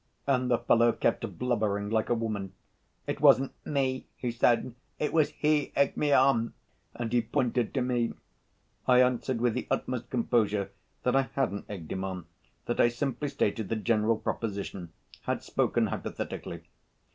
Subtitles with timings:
[0.25, 2.53] And the fellow kept blubbering like a woman.
[3.05, 6.55] 'It wasn't me,' he said, 'it was he egged me on,'
[6.95, 8.13] and he pointed to me.
[8.87, 10.71] I answered with the utmost composure
[11.03, 12.25] that I hadn't egged him on,
[12.65, 14.91] that I simply stated the general proposition,
[15.25, 16.63] had spoken hypothetically.